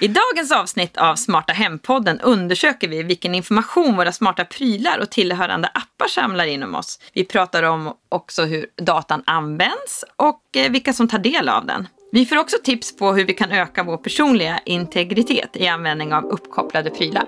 [0.00, 5.68] I dagens avsnitt av Smarta Hem-podden undersöker vi vilken information våra smarta prylar och tillhörande
[5.68, 6.98] appar samlar in om oss.
[7.12, 11.88] Vi pratar om också hur datan används och eh, vilka som tar del av den.
[12.12, 16.24] Vi får också tips på hur vi kan öka vår personliga integritet i användning av
[16.24, 17.26] uppkopplade prylar.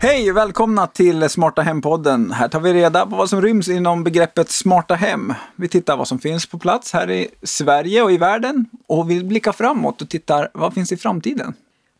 [0.00, 2.32] Hej och välkomna till Smarta Hem-podden.
[2.32, 5.34] Här tar vi reda på vad som ryms inom begreppet smarta hem.
[5.56, 9.24] Vi tittar vad som finns på plats här i Sverige och i världen och vi
[9.24, 11.54] blickar framåt och tittar vad finns i framtiden.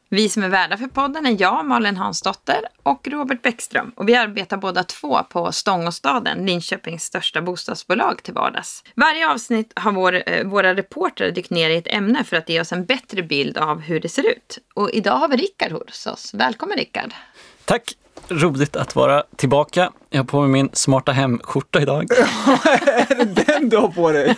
[0.09, 3.93] Vi som är värdar för podden är jag, Malin Hansdotter och Robert Bäckström.
[3.97, 8.85] Och vi arbetar båda två på Stångåstaden, Linköpings största bostadsbolag till vardags.
[8.95, 12.61] Varje avsnitt har vår, eh, våra reportrar dykt ner i ett ämne för att ge
[12.61, 14.59] oss en bättre bild av hur det ser ut.
[14.75, 16.35] Och idag har vi Rickard hos oss.
[16.35, 17.13] Välkommen Rickard!
[17.67, 17.97] Tack!
[18.29, 19.93] Roligt att vara tillbaka.
[20.11, 22.03] Jag har på mig min smarta hem-skjorta idag.
[22.97, 24.37] är det den du har på dig?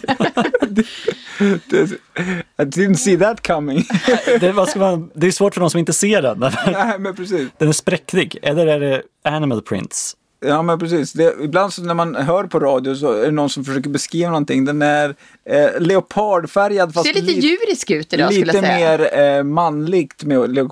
[2.58, 3.84] I didn't see that coming.
[4.40, 6.38] det, man, det är svårt för de som inte ser den.
[6.66, 7.48] Nej, men precis.
[7.58, 8.38] Den är spräcklig.
[8.42, 10.16] Eller är det animal prints?
[10.40, 11.12] Ja men precis.
[11.12, 14.30] Det, ibland så när man hör på radio så är det någon som försöker beskriva
[14.30, 14.64] någonting.
[14.64, 18.98] Den är eh, leopardfärgad fast ser lite li djurisk ut idag Lite skulle jag säga.
[18.98, 20.68] mer eh, manligt med le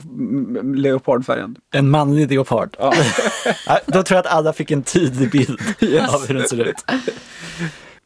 [0.63, 1.59] leopardfärgad.
[1.75, 2.77] En manlig leopard.
[2.79, 2.93] Ja.
[3.87, 6.15] Då tror jag att alla fick en tydlig bild yes.
[6.15, 6.85] av hur den ser ut.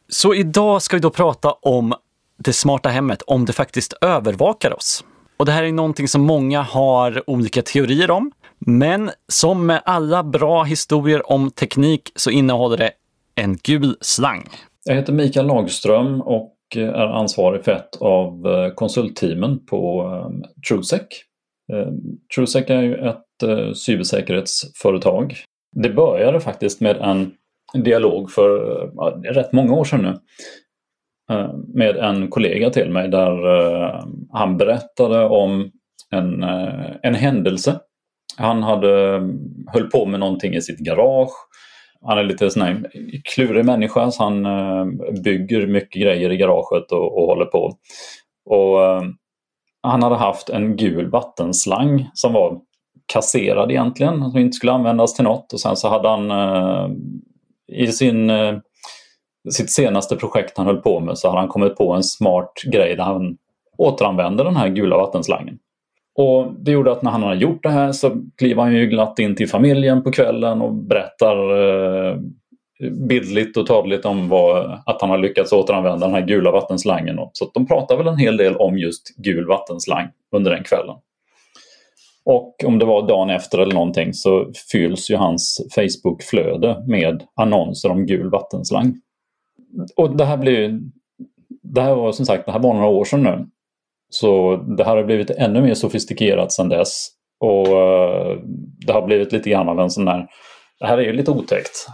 [0.09, 1.93] Så idag ska vi då prata om
[2.37, 5.03] det smarta hemmet, om det faktiskt övervakar oss.
[5.37, 8.31] Och det här är någonting som många har olika teorier om.
[8.65, 12.91] Men som med alla bra historier om teknik så innehåller det
[13.35, 14.47] en gul slang.
[14.85, 20.49] Jag heter Mikael Lagström och eh, är ansvarig för ett av eh, konsultteamen på eh,
[20.69, 21.01] TrueSec.
[22.35, 25.35] TrueSec är ju ett cybersäkerhetsföretag.
[25.75, 27.31] Det började faktiskt med en
[27.83, 28.57] dialog för
[29.33, 30.19] rätt många år sedan nu
[31.73, 33.31] med en kollega till mig där
[34.31, 35.71] han berättade om
[36.09, 36.43] en,
[37.01, 37.79] en händelse
[38.37, 39.21] han hade,
[39.67, 41.31] höll på med någonting i sitt garage.
[42.05, 42.91] Han är lite sån här
[43.23, 44.85] klurig människa så han eh,
[45.23, 47.77] bygger mycket grejer i garaget och, och håller på.
[48.45, 49.01] Och eh,
[49.83, 52.59] Han hade haft en gul vattenslang som var
[53.13, 55.53] kasserad egentligen, som inte skulle användas till något.
[55.53, 56.89] Och sen så hade han eh,
[57.71, 58.57] i sin, eh,
[59.49, 62.95] sitt senaste projekt han höll på med så hade han kommit på en smart grej
[62.95, 63.37] där han
[63.77, 65.57] återanvände den här gula vattenslangen.
[66.15, 69.19] Och Det gjorde att när han hade gjort det här så kliver han ju glatt
[69.19, 71.35] in till familjen på kvällen och berättar
[72.09, 72.17] eh,
[72.89, 77.19] bildligt och tavligt om vad, att han har lyckats återanvända den här gula vattenslangen.
[77.33, 80.95] Så de pratar väl en hel del om just gul vattenslang under den kvällen.
[82.25, 87.91] Och om det var dagen efter eller någonting så fylls ju hans Facebook-flöde med annonser
[87.91, 88.95] om gul vattenslang.
[89.95, 90.79] Och det här blir
[91.63, 93.47] det här var som sagt, det här var några år sedan nu.
[94.13, 97.07] Så det här har blivit ännu mer sofistikerat sedan dess.
[97.39, 98.37] Och eh,
[98.85, 100.27] det har blivit lite grann av en sån där,
[100.79, 101.87] det här är ju lite otäckt.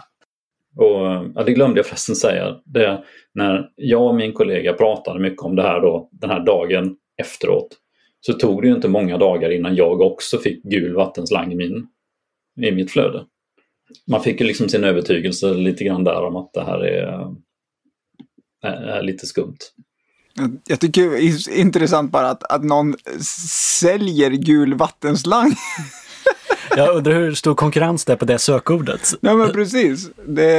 [0.77, 1.01] Och
[1.35, 2.55] ja, det glömde jag förresten säga.
[2.65, 6.95] Det, när jag och min kollega pratade mycket om det här då, den här dagen
[7.21, 7.67] efteråt
[8.19, 11.87] så tog det ju inte många dagar innan jag också fick gul vattenslang i, min,
[12.61, 13.25] i mitt flöde.
[14.11, 17.35] Man fick ju liksom sin övertygelse lite grann där om att det här är,
[18.63, 19.57] är lite skumt.
[20.67, 22.95] Jag tycker det är intressant bara att, att någon
[23.79, 25.55] säljer gul vattenslang.
[26.75, 29.13] Jag undrar hur stor konkurrens det är på det sökordet.
[29.21, 30.09] Ja men precis.
[30.27, 30.51] Det,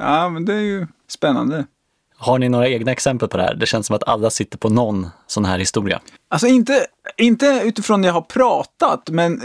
[0.00, 1.66] ja, men det är ju spännande.
[2.16, 3.54] Har ni några egna exempel på det här?
[3.54, 6.00] Det känns som att alla sitter på någon sån här historia.
[6.34, 6.86] Alltså inte,
[7.16, 9.42] inte utifrån det jag har pratat, men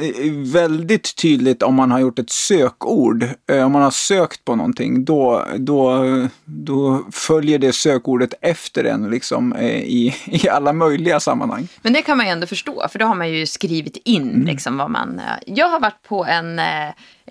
[0.53, 3.25] väldigt tydligt om man har gjort ett sökord.
[3.51, 6.05] Eh, om man har sökt på någonting, då, då,
[6.45, 11.67] då följer det sökordet efter en liksom, eh, i, i alla möjliga sammanhang.
[11.81, 14.45] Men det kan man ju ändå förstå, för då har man ju skrivit in mm.
[14.45, 15.19] liksom, vad man...
[15.19, 16.61] Eh, jag har varit på en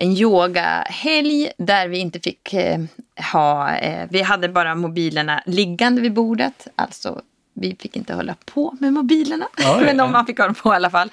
[0.01, 2.79] en yogahelg där vi inte fick eh,
[3.33, 7.21] ha, eh, vi hade bara mobilerna liggande vid bordet, alltså
[7.59, 10.75] vi fick inte hålla på med mobilerna, oh, men de, man fick dem på i
[10.75, 11.09] alla fall.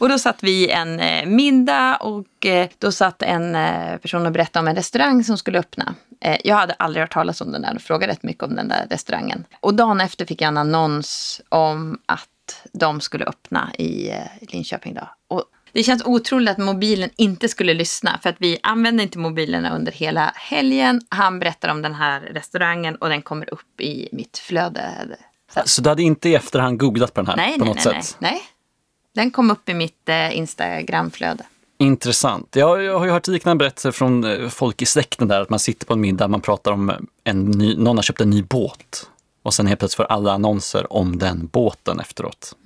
[0.00, 4.32] Och då satt vi en eh, middag och eh, då satt en eh, person och
[4.32, 5.94] berättade om en restaurang som skulle öppna.
[6.20, 8.68] Eh, jag hade aldrig hört talas om den där och frågade rätt mycket om den
[8.68, 9.44] där restaurangen.
[9.60, 12.28] Och dagen efter fick jag en annons om att
[12.72, 14.94] de skulle öppna i eh, Linköping.
[14.94, 15.08] Då.
[15.28, 19.74] Och det känns otroligt att mobilen inte skulle lyssna för att vi använde inte mobilerna
[19.74, 21.00] under hela helgen.
[21.08, 24.90] Han berättar om den här restaurangen och den kommer upp i mitt flöde.
[25.54, 27.84] Så, så du hade inte i efterhand googlat på den här nej, på nej, något
[27.84, 28.16] nej, sätt?
[28.18, 28.42] Nej, nej.
[29.14, 31.44] Den kom upp i mitt eh, Instagramflöde.
[31.78, 32.56] Intressant.
[32.56, 35.58] Jag, jag har ju hört liknande berättelser från eh, folk i släkten där, att man
[35.58, 36.92] sitter på en middag, man pratar om
[37.24, 39.06] en ny, någon har köpt en ny båt.
[39.42, 42.56] Och sen helt plötsligt får alla annonser om den båten efteråt.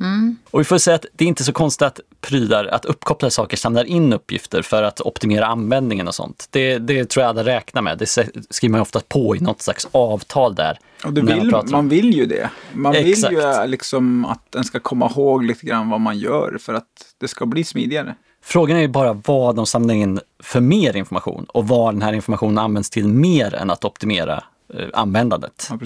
[0.51, 3.57] Och vi får säga att det är inte så konstigt att prylar, att uppkopplade saker
[3.57, 6.47] samlar in uppgifter för att optimera användningen och sånt.
[6.51, 7.99] Det, det tror jag alla räknar med.
[7.99, 10.79] Det skriver man ju ofta på i något slags avtal där.
[11.05, 12.51] Och vill, man vill ju det.
[12.73, 13.33] Man Exakt.
[13.33, 17.15] vill ju liksom att den ska komma ihåg lite grann vad man gör för att
[17.19, 18.15] det ska bli smidigare.
[18.45, 22.13] Frågan är ju bara vad de samlar in för mer information och vad den här
[22.13, 24.45] informationen används till mer än att optimera
[24.75, 25.71] eh, användandet.
[25.71, 25.79] Ja,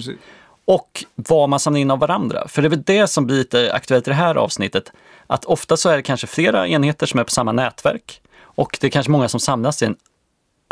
[0.65, 2.47] och vad man samlar in av varandra.
[2.47, 4.91] För det är väl det som blir lite aktuellt i det här avsnittet.
[5.27, 8.87] Att ofta så är det kanske flera enheter som är på samma nätverk och det
[8.87, 9.95] är kanske många som samlas i en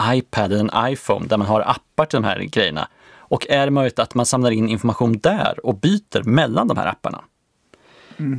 [0.01, 2.87] iPad eller en iPhone där man har appar till de här grejerna.
[3.27, 6.87] Och är det möjligt att man samlar in information där och byter mellan de här
[6.87, 7.23] apparna?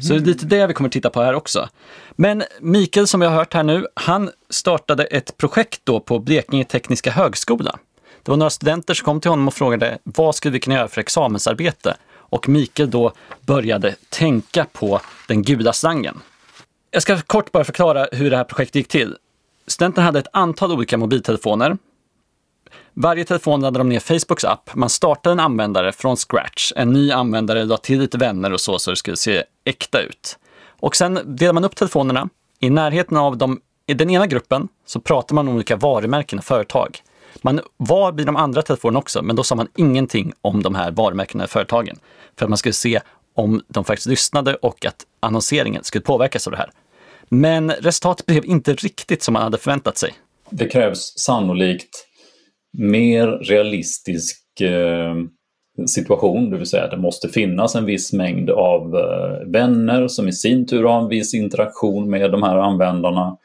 [0.03, 1.69] Så det är lite det vi kommer titta på här också.
[2.13, 6.65] Men Mikael som vi har hört här nu, han startade ett projekt då på Blekinge
[6.65, 7.79] Tekniska Högskola.
[8.23, 10.89] Det var några studenter som kom till honom och frågade vad skulle vi kunna göra
[10.89, 11.97] för examensarbete?
[12.09, 16.21] Och Mikael då började tänka på den gula slangen.
[16.91, 19.17] Jag ska kort bara förklara hur det här projektet gick till.
[19.67, 21.77] Studenten hade ett antal olika mobiltelefoner.
[22.95, 24.71] Varje telefon laddade de ner Facebooks app.
[24.75, 26.73] Man startade en användare från scratch.
[26.77, 30.39] En ny användare la till lite vänner och så, så det skulle se äkta ut.
[30.81, 32.29] Och sen delade man upp telefonerna.
[32.61, 36.45] I närheten av dem, i den ena gruppen så pratade man om olika varumärken och
[36.45, 36.99] företag.
[37.43, 40.91] Man var vid de andra telefonerna också, men då sa man ingenting om de här
[40.91, 41.99] varumärkena och företagen.
[42.39, 43.01] För att man skulle se
[43.35, 46.71] om de faktiskt lyssnade och att annonseringen skulle påverkas av det här.
[47.29, 50.15] Men resultatet blev inte riktigt som man hade förväntat sig.
[50.51, 52.07] Det krävs sannolikt
[52.79, 55.15] mer realistisk eh,
[55.87, 60.33] situation, det vill säga det måste finnas en viss mängd av eh, vänner som i
[60.33, 63.37] sin tur har en viss interaktion med de här användarna.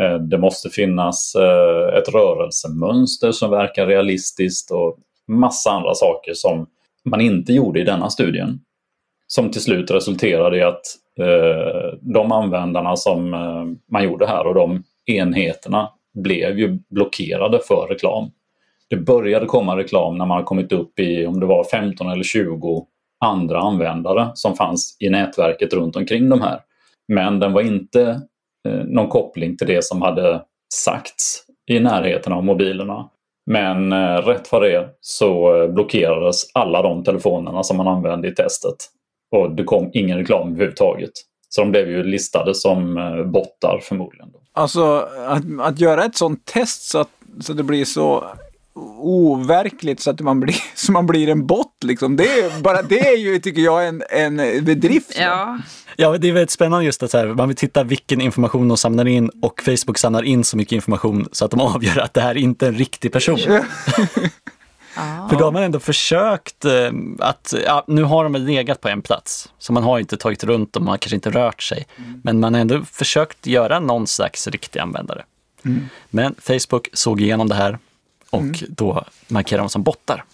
[0.00, 4.98] Eh, det måste finnas eh, ett rörelsemönster som verkar realistiskt och
[5.28, 6.66] massa andra saker som
[7.04, 8.60] man inte gjorde i denna studien.
[9.26, 10.82] Som till slut resulterade i att
[11.18, 17.86] eh, de användarna som eh, man gjorde här och de enheterna blev ju blockerade för
[17.90, 18.30] reklam.
[18.92, 22.22] Det började komma reklam när man har kommit upp i om det var 15 eller
[22.22, 22.86] 20
[23.24, 26.60] andra användare som fanns i nätverket runt omkring de här.
[27.08, 28.02] Men den var inte
[28.68, 30.42] eh, någon koppling till det som hade
[30.74, 33.08] sagts i närheten av mobilerna.
[33.50, 38.28] Men eh, rätt vad det är så eh, blockerades alla de telefonerna som man använde
[38.28, 38.76] i testet.
[39.36, 41.12] Och det kom ingen reklam överhuvudtaget.
[41.48, 44.28] Så de blev ju listade som eh, bottar förmodligen.
[44.52, 47.10] Alltså att, att göra ett sånt test så att
[47.40, 48.24] så det blir så
[48.74, 52.16] overkligt så att man blir, så man blir en bot liksom.
[52.16, 55.18] Det är, bara det är ju, tycker jag, en, en bedrift.
[55.18, 55.58] Ja,
[55.96, 59.08] Ja, det är väldigt spännande just att här, man vill titta vilken information de samlar
[59.08, 62.36] in och Facebook samlar in så mycket information så att de avgör att det här
[62.36, 63.38] inte är en riktig person.
[65.30, 68.88] För då har man ändå försökt eh, att, ja, nu har de väl legat på
[68.88, 71.86] en plats, så man har inte tagit runt dem, man har kanske inte rört sig.
[72.22, 75.24] Men man har ändå försökt göra någon slags riktig användare.
[76.10, 77.78] Men Facebook såg igenom det här
[78.32, 80.24] och då markerar de som bottar.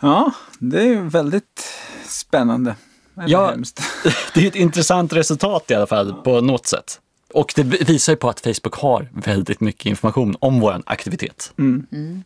[0.00, 1.68] Ja, det är ju väldigt
[2.06, 2.76] spännande.
[3.16, 3.50] Eller Ja.
[3.50, 3.80] hemskt.
[4.34, 7.00] Det är ett intressant resultat i alla fall på något sätt.
[7.34, 11.52] Och det visar ju på att Facebook har väldigt mycket information om vår aktivitet.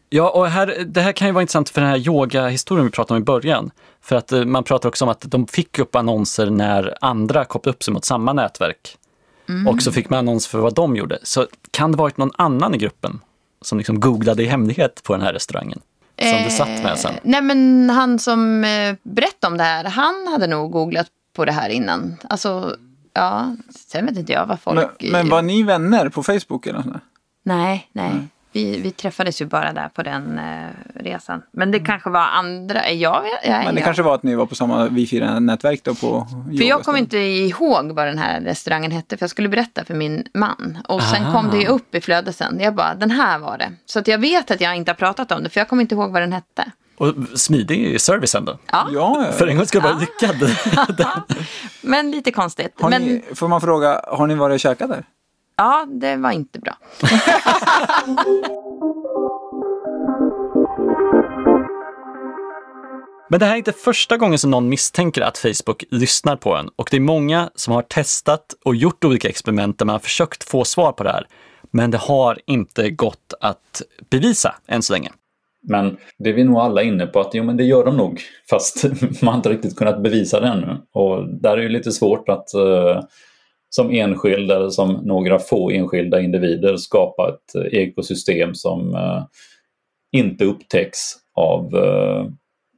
[0.09, 3.17] Ja, och här, det här kan ju vara intressant för den här yogahistorien vi pratade
[3.17, 3.70] om i början.
[4.03, 7.77] För att eh, man pratar också om att de fick upp annonser när andra kopplade
[7.77, 8.96] upp sig mot samma nätverk.
[9.69, 11.19] Och så fick man annonser för vad de gjorde.
[11.22, 13.20] Så kan det varit någon annan i gruppen
[13.60, 15.81] som liksom googlade i hemlighet på den här restaurangen?
[16.19, 17.15] Som det satt med sen.
[17.15, 21.44] Eh, Nej, men han som eh, berättade om det här, han hade nog googlat på
[21.44, 22.17] det här innan.
[22.29, 22.77] Alltså,
[23.12, 23.56] ja,
[23.88, 24.79] sen vet inte jag vad folk...
[25.00, 27.03] Men, men var ni vänner på Facebook eller något sånt där?
[27.43, 28.12] Nej, nej.
[28.52, 31.43] Vi, vi träffades ju bara där på den eh, resan.
[31.52, 32.90] Men det kanske var andra...
[32.90, 33.64] Jag vet, jag, Mm.
[33.64, 36.26] Men det jag, kanske var att ni var på samma wifi-nätverk då på
[36.58, 39.94] För jag kom inte ihåg vad den här restaurangen hette, för jag skulle berätta för
[39.94, 40.78] min man.
[40.88, 41.32] Och sen Aha.
[41.32, 42.60] kom det ju upp i flödet sen.
[42.60, 43.72] Jag bara, den här var det.
[43.86, 45.94] Så att jag vet att jag inte har pratat om det, för jag kommer inte
[45.94, 46.72] ihåg vad den hette.
[46.96, 48.58] Och smidig service ändå.
[48.72, 50.36] Ja, Ja, För en gång ska vara lyckad.
[51.81, 52.74] men lite konstigt.
[52.78, 55.05] men ni, får man fråga, har ni varit och käkat där?
[55.58, 56.77] Ja, det var inte bra.
[63.31, 66.69] Men det här är inte första gången som någon misstänker att Facebook lyssnar på en
[66.77, 70.44] och det är många som har testat och gjort olika experiment där man har försökt
[70.44, 71.27] få svar på det här.
[71.70, 75.10] Men det har inte gått att bevisa än så länge.
[75.62, 78.20] Men det är vi nog alla inne på att jo, men det gör de nog.
[78.50, 78.84] Fast
[79.22, 80.77] man har inte riktigt kunnat bevisa det ännu.
[80.93, 83.00] Och där är det lite svårt att, eh,
[83.70, 89.22] som enskild eller som några få enskilda individer skapa ett eh, ekosystem som eh,
[90.13, 90.98] inte upptäcks
[91.34, 92.27] av eh,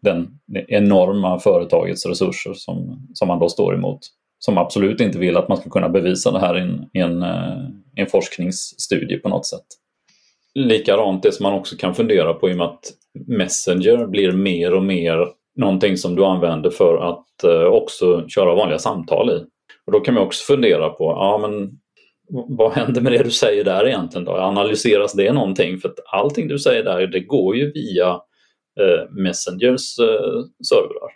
[0.02, 0.28] den
[0.68, 3.98] enorma företagets resurser som, som man då står emot.
[4.38, 7.22] Som absolut inte vill att man ska kunna bevisa det här i en, i en,
[7.94, 9.66] en forskningsstudie på något sätt.
[10.54, 12.84] Likadant det som man också kan fundera på i och med att
[13.26, 19.30] Messenger blir mer och mer någonting som du använder för att också köra vanliga samtal
[19.30, 19.44] i.
[19.90, 21.70] Och då kan man också fundera på, ja men
[22.28, 24.32] vad händer med det du säger där egentligen då?
[24.32, 25.78] Analyseras det någonting?
[25.78, 28.08] För att allting du säger där, det går ju via
[28.80, 31.10] eh, Messengers eh, servrar.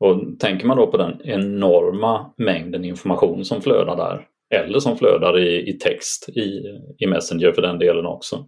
[0.00, 4.26] Och tänker man då på den enorma mängden information som flödar där,
[4.60, 6.62] eller som flödar i, i text i,
[6.98, 8.46] i Messenger för den delen också,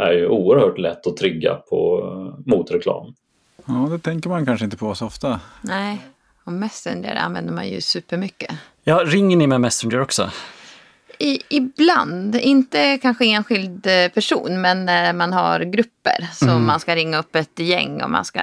[0.00, 2.02] är ju oerhört lätt att trigga på,
[2.46, 3.14] mot reklam.
[3.66, 5.40] Ja, det tänker man kanske inte på så ofta.
[5.62, 6.00] Nej,
[6.48, 8.54] och Messenger använder man ju supermycket.
[8.84, 10.30] Ja, ringer ni med Messenger också?
[11.18, 16.28] I, ibland, inte kanske enskild eh, person, men när man har grupper.
[16.32, 16.66] Så mm.
[16.66, 18.40] man ska ringa upp ett gäng och man ska...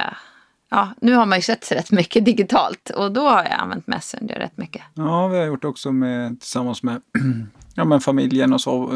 [0.68, 4.38] Ja, nu har man ju sett rätt mycket digitalt och då har jag använt Messenger
[4.38, 4.82] rätt mycket.
[4.94, 7.00] Ja, vi har gjort också med, tillsammans med
[7.74, 8.86] ja, men familjen och så,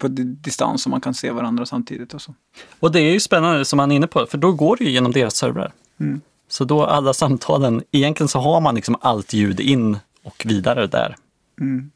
[0.00, 2.14] på distans så man kan se varandra samtidigt.
[2.14, 2.34] Och, så.
[2.80, 4.90] och det är ju spännande som man är inne på, för då går det ju
[4.90, 5.72] genom deras servrar.
[6.00, 6.20] Mm.
[6.48, 11.16] Så då alla samtalen, egentligen så har man liksom allt ljud in och vidare där.
[11.60, 11.90] Mm.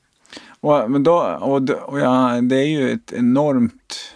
[0.61, 4.15] Och, men då, och, och ja, det är ju ett enormt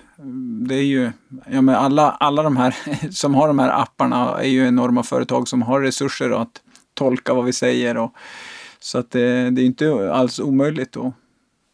[0.69, 1.13] det är ju,
[1.51, 2.77] ja men alla, alla de här
[3.11, 6.61] som har de här apparna är ju enorma företag som har resurser att
[6.95, 7.97] tolka vad vi säger.
[7.97, 8.15] Och,
[8.81, 10.97] så att det, det är inte alls omöjligt.
[10.97, 11.13] Och,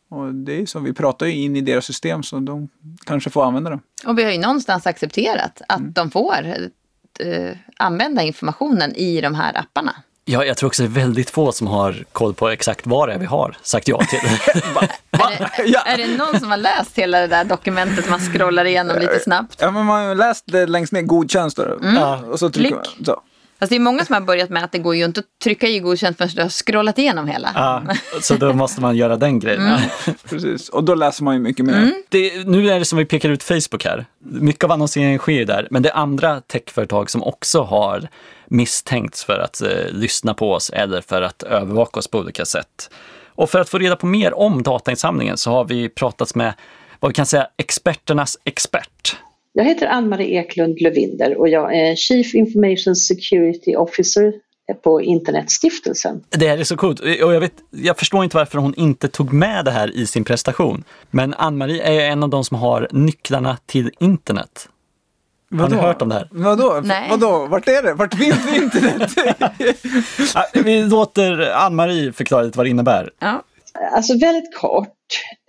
[0.09, 2.69] och det är som vi pratar ju in i deras system så de
[3.05, 3.81] kanske får använda dem.
[4.07, 5.93] Och vi har ju någonstans accepterat att mm.
[5.93, 6.35] de får
[7.27, 9.95] uh, använda informationen i de här apparna.
[10.31, 13.15] Ja, jag tror också det är väldigt få som har koll på exakt vad det
[13.15, 14.19] är vi har sagt ja till.
[14.75, 14.83] Va?
[15.11, 15.31] Va?
[15.31, 18.99] Är, det, är, det, någon som har läst hela det där dokumentet man scrollar igenom
[18.99, 19.57] lite snabbt?
[19.61, 21.89] Ja, men man har läst det längst ner, godkänt står det.
[21.89, 22.25] Mm.
[22.25, 23.21] Och så trycker man, så.
[23.59, 25.67] Fast det är många som har börjat med att det går ju inte att trycka
[25.69, 27.51] i godkänt förrän du har scrollat igenom hela.
[27.55, 27.83] Ja,
[28.21, 29.67] så då måste man göra den grejen.
[29.67, 29.81] Mm.
[30.29, 31.77] Precis, och då läser man ju mycket mer.
[31.77, 32.03] Mm.
[32.09, 34.07] Det, nu är det som vi pekar ut Facebook här.
[34.19, 38.09] Mycket av annonseringen sker där, men det är andra techföretag som också har
[38.47, 42.91] misstänkts för att eh, lyssna på oss eller för att övervaka oss på olika sätt.
[43.27, 46.55] Och för att få reda på mer om datainsamlingen så har vi pratat med
[47.01, 49.17] vad vi kan säga experternas expert.
[49.59, 54.33] Jag heter Ann-Marie Eklund Lövinder och jag är Chief Information Security Officer
[54.83, 56.21] på Internetstiftelsen.
[56.29, 59.33] Det här är så coolt och jag, vet, jag förstår inte varför hon inte tog
[59.33, 60.85] med det här i sin prestation.
[61.11, 64.69] Men Ann-Marie är en av de som har nycklarna till internet.
[65.51, 65.65] Vadå?
[65.65, 66.29] Har ni hört om det här?
[66.31, 66.81] Vadå?
[66.85, 67.09] Nej.
[67.11, 67.47] Vadå?
[67.47, 67.95] Vart är det?
[67.95, 69.11] Vart finns internet?
[70.53, 73.11] Vi låter Ann-Marie förklara lite vad det innebär.
[73.19, 73.43] Ja.
[73.93, 74.97] Alltså väldigt kort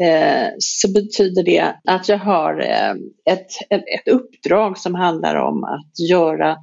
[0.01, 2.91] eh, så betyder det att jag har eh,
[3.33, 6.57] ett, ett, uppdrag som handlar om att göra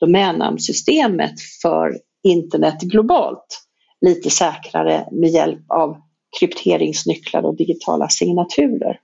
[0.00, 3.62] domännamnsystemet för internet globalt
[4.00, 5.96] lite säkrare med hjälp av
[6.40, 8.98] krypteringsnycklar och digitala signaturer.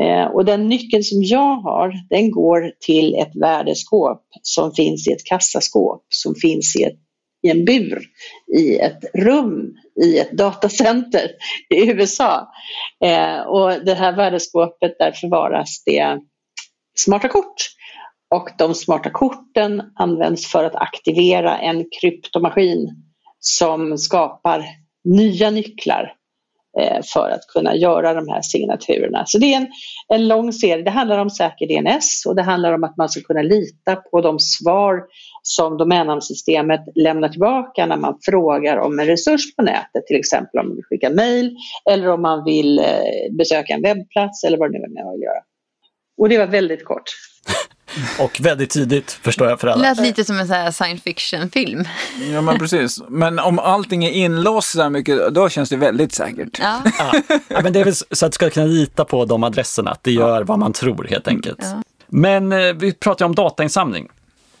[0.00, 5.12] Eh, och den nyckeln som jag har, den går till ett värdeskåp som finns i
[5.12, 6.98] ett kassaskåp som finns i, ett,
[7.46, 8.02] i en bur
[8.56, 9.74] i ett rum
[10.04, 11.30] i ett datacenter
[11.74, 12.52] i USA.
[13.04, 16.20] Eh, och det här värdeskåpet, där förvaras det
[16.98, 17.54] smarta kort.
[18.34, 22.88] Och de smarta korten används för att aktivera en kryptomaskin
[23.38, 24.64] som skapar
[25.04, 26.12] nya nycklar
[26.80, 29.22] Eh, för att kunna göra de här signaturerna.
[29.26, 29.68] Så det är en,
[30.08, 30.84] en lång serie.
[30.84, 34.20] Det handlar om säker DNS och det handlar om att man ska kunna lita på
[34.20, 35.02] de svar
[35.42, 40.66] som domännamnsystemet lämnar tillbaka när man frågar om en resurs på nätet, till exempel om
[40.66, 41.56] man vill skicka mejl
[41.90, 42.84] eller om man vill eh,
[43.38, 45.42] besöka en webbplats eller vad det nu är man vill göra.
[46.18, 47.10] Och det var väldigt kort.
[48.18, 49.82] Och väldigt tidigt förstår jag för alla.
[49.82, 51.84] Det lät lite som en sån science fiction-film.
[52.32, 53.02] Ja men precis.
[53.08, 56.58] Men om allting är inlåst så här mycket, då känns det väldigt säkert.
[56.60, 56.82] Ja.
[56.98, 57.60] ja.
[57.62, 60.12] men det är väl så att du ska kunna lita på de adresserna, att det
[60.12, 61.60] gör vad man tror helt enkelt.
[61.62, 61.82] Ja.
[62.06, 64.08] Men eh, vi pratar ju om datainsamling.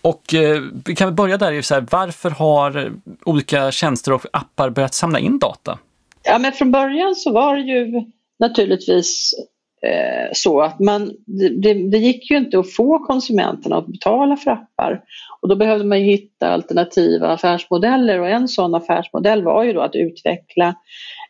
[0.02, 2.92] Och eh, vi kan väl börja där, så här, varför har
[3.24, 5.78] olika tjänster och appar börjat samla in data?
[6.22, 7.92] Ja men från början så var det ju
[8.38, 13.86] naturligtvis Eh, Eh, så att man, det, det, gick ju inte att få konsumenterna att
[13.86, 15.00] betala för appar.
[15.42, 18.20] Och då behövde man hitta alternativa affärsmodeller.
[18.20, 20.74] Och en sån affärsmodell var ju då att utveckla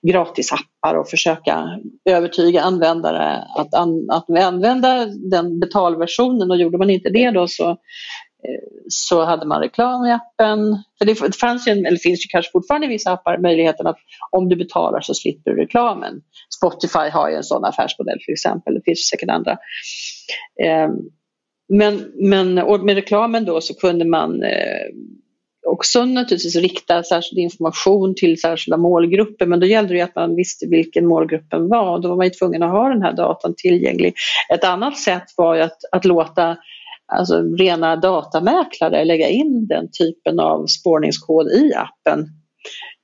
[0.03, 6.51] gratisappar och försöka övertyga användare att, an, att använda den betalversionen.
[6.51, 7.77] Och gjorde man inte det då så
[8.89, 10.83] så hade man reklam i appen.
[10.99, 13.97] För det fanns ju, eller finns ju kanske fortfarande i vissa appar möjligheten att
[14.31, 16.21] om du betalar så slipper du reklamen.
[16.59, 19.59] Spotify har ju en sån affärsmodell till exempel, det finns säkert andra.
[20.65, 20.93] Ehm,
[21.69, 24.87] men, men med reklamen då så kunde man eh,
[25.67, 30.67] också naturligtvis rikta särskild information till särskilda målgrupper men då gällde det att man visste
[30.67, 34.15] vilken målgruppen var och då var man ju tvungen att ha den här datan tillgänglig.
[34.55, 36.57] Ett annat sätt var ju att, att låta
[37.07, 42.27] alltså, rena datamäklare lägga in den typen av spårningskod i appen.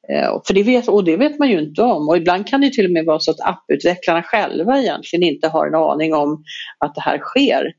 [0.09, 2.73] Eh, för det vet, och det vet man ju inte om och ibland kan det
[2.73, 6.45] till och med vara så att apputvecklarna själva egentligen inte har en aning om
[6.79, 7.73] att det här sker.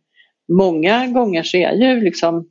[0.51, 2.49] Många gånger så är ju liksom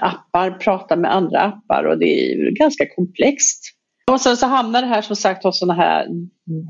[0.00, 3.72] appar pratar med andra appar och det är ganska komplext.
[4.10, 6.06] Och sen så hamnar det här som sagt hos sådana här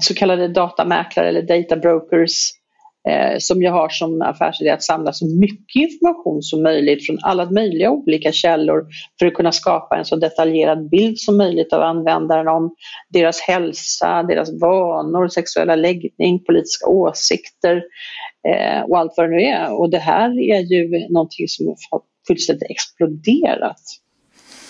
[0.01, 2.51] så kallade datamäklare eller data brokers
[3.09, 7.51] Eh, som jag har som affärsidé att samla så mycket information som möjligt från alla
[7.51, 8.87] möjliga olika källor
[9.19, 12.75] för att kunna skapa en så detaljerad bild som möjligt av användaren om
[13.09, 17.83] deras hälsa, deras vanor, sexuella läggning, politiska åsikter
[18.49, 19.81] eh, och allt vad det nu är.
[19.81, 23.81] Och det här är ju någonting som har fullständigt exploderat.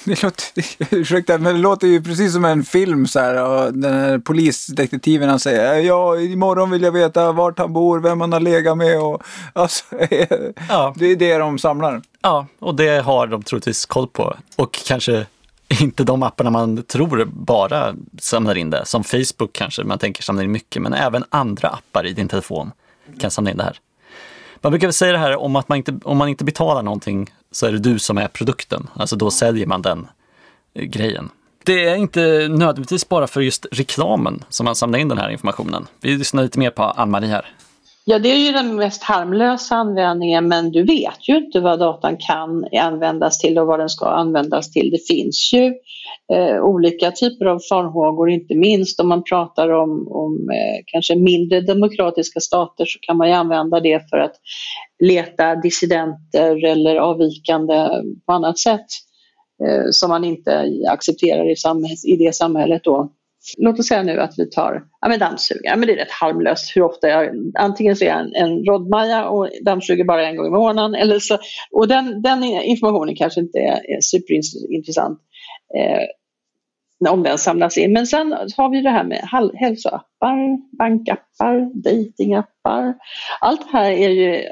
[0.16, 0.64] Det låter,
[0.96, 3.44] ursäkta, men det låter ju precis som en film så här.
[3.44, 8.20] Och den här polisdetektiven han säger ja, imorgon vill jag veta vart han bor, vem
[8.20, 9.22] han har legat med och
[9.52, 9.84] alltså,
[10.68, 10.94] ja.
[10.96, 12.02] det är det de samlar.
[12.22, 14.36] Ja, och det har de troligtvis koll på.
[14.56, 15.26] Och kanske
[15.80, 20.44] inte de apparna man tror bara samlar in det, som Facebook kanske man tänker samlar
[20.44, 22.72] in mycket, men även andra appar i din telefon
[23.20, 23.78] kan samla in det här.
[24.60, 27.30] Man brukar väl säga det här om att man inte, om man inte betalar någonting
[27.56, 28.88] så är det du som är produkten.
[28.94, 30.08] Alltså då säljer man den
[30.74, 31.30] eh, grejen.
[31.64, 35.86] Det är inte nödvändigtvis bara för just reklamen som man samlar in den här informationen.
[36.00, 37.46] Vi lyssnar lite mer på Ann-Marie här.
[38.08, 42.16] Ja, det är ju den mest harmlösa användningen men du vet ju inte vad datan
[42.16, 44.90] kan användas till och vad den ska användas till.
[44.90, 45.74] Det finns ju
[46.32, 51.60] eh, olika typer av farhågor, inte minst om man pratar om, om eh, kanske mindre
[51.60, 54.34] demokratiska stater så kan man ju använda det för att
[55.04, 57.88] leta dissidenter eller avvikande
[58.26, 58.86] på annat sätt
[59.64, 63.12] eh, som man inte accepterar i, samhälls, i det samhället då.
[63.58, 66.76] Låt oss säga nu att vi tar ja, men dammsugare, men det är rätt harmlöst
[66.76, 67.28] hur ofta jag,
[67.58, 71.18] antingen så är jag en, en rådmaja och dammsuger bara en gång i månaden eller
[71.18, 71.38] så,
[71.72, 75.18] och den, den informationen kanske inte är, är superintressant
[75.78, 76.02] eh,
[77.10, 77.92] om den samlas in.
[77.92, 82.94] Men sen har vi det här med hälsoappar, bankappar, datingappar.
[83.40, 84.50] Allt det här är ju eh,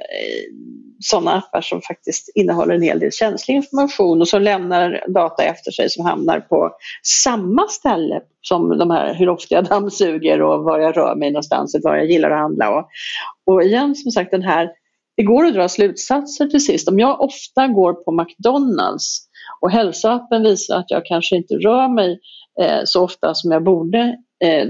[1.05, 5.71] sådana appar som faktiskt innehåller en hel del känslig information och som lämnar data efter
[5.71, 6.71] sig som hamnar på
[7.03, 11.75] samma ställe som de här hur ofta jag dammsuger och var jag rör mig någonstans
[11.75, 12.71] och var jag gillar att handla.
[12.71, 12.89] Och,
[13.47, 14.71] och igen som sagt den här,
[15.17, 16.89] det går att dra slutsatser till sist.
[16.89, 19.29] Om jag ofta går på McDonalds
[19.61, 22.21] och hälsoappen visar att jag kanske inte rör mig
[22.61, 24.17] eh, så ofta som jag borde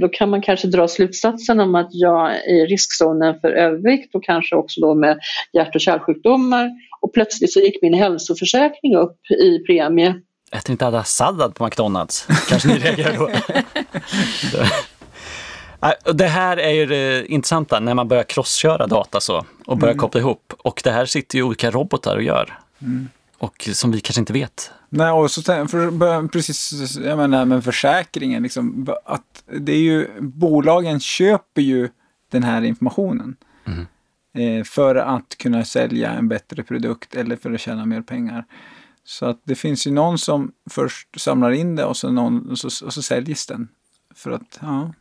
[0.00, 4.24] då kan man kanske dra slutsatsen om att jag är i riskzonen för övervikt och
[4.24, 5.18] kanske också då med
[5.52, 6.70] hjärt och kärlsjukdomar.
[7.00, 10.14] Och plötsligt så gick min hälsoförsäkring upp i premie.
[10.52, 12.28] Äter inte alla sallad på McDonalds?
[12.48, 13.30] Kanske ni reagerar då?
[16.12, 20.00] Det här är ju det intressanta när man börjar crossköra data så och börjar mm.
[20.00, 20.52] koppla ihop.
[20.58, 22.58] Och det här sitter ju olika robotar och gör.
[22.82, 23.08] Mm.
[23.38, 28.42] Och som vi kanske inte vet Nej, och så för, precis, jag menar med försäkringen,
[28.42, 31.88] liksom, att det är ju, bolagen köper ju
[32.30, 33.36] den här informationen.
[33.64, 33.86] Mm.
[34.34, 38.44] Eh, för att kunna sälja en bättre produkt eller för att tjäna mer pengar.
[39.04, 42.58] Så att det finns ju någon som först samlar in det och så, någon, och
[42.58, 43.68] så, och så säljs den.
[44.14, 44.92] För att, ja.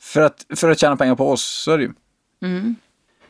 [0.00, 1.92] För att, för att tjäna pengar på oss, så är det ju.
[2.42, 2.76] Mm.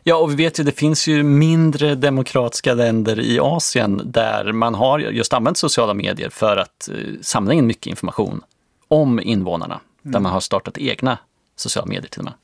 [0.04, 4.74] Ja, och vi vet ju det finns ju mindre demokratiska länder i Asien där man
[4.74, 8.42] har just använt sociala medier för att uh, samla in mycket information
[8.88, 9.74] om invånarna.
[9.74, 10.12] Mm.
[10.12, 11.18] Där man har startat egna
[11.56, 12.34] sociala medier till och med.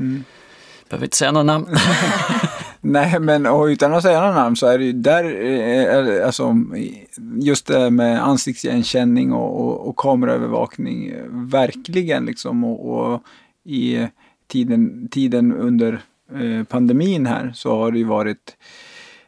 [0.00, 0.24] Mm.
[0.88, 1.66] Behöver inte säga några namn.
[2.80, 6.54] Nej, men och utan att säga några namn så är det ju där, eh, alltså,
[7.40, 13.22] just det med ansiktsigenkänning och, och, och kameraövervakning, verkligen liksom och, och
[13.64, 14.06] i
[14.48, 16.00] tiden, tiden under Eh,
[16.68, 18.56] pandemin här så har det ju varit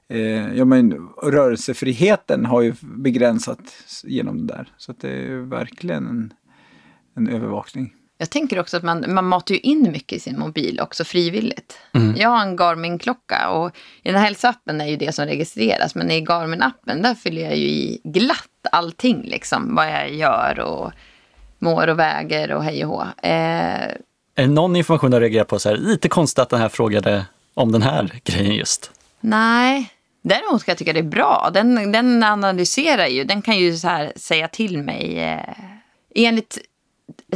[0.08, 4.72] eh, ja, men rörelsefriheten har ju begränsats genom det där.
[4.76, 6.32] Så det är verkligen en,
[7.16, 7.94] en övervakning.
[8.20, 11.78] Jag tänker också att man, man matar ju in mycket i sin mobil också frivilligt.
[11.94, 12.14] Mm.
[12.16, 15.94] Jag har en Garmin-klocka och i den här hälsoappen är ju det som registreras.
[15.94, 19.74] Men i Garmin-appen där fyller jag ju i glatt allting liksom.
[19.74, 20.92] Vad jag gör och
[21.58, 23.28] mår och väger och hej och hå.
[23.28, 23.94] Eh,
[24.38, 27.26] är det någon information du reagerar på så här, lite konstigt att den här frågade
[27.54, 28.90] om den här grejen just?
[29.20, 29.90] Nej,
[30.22, 31.50] Däremot ska jag tycka det är bra.
[31.54, 35.18] Den, den analyserar ju, den kan ju så här säga till mig.
[35.18, 35.54] Eh,
[36.14, 36.58] enligt